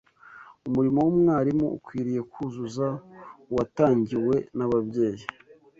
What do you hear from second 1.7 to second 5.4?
ukwiriye kuzuza uwatangiwe n’ababyeyi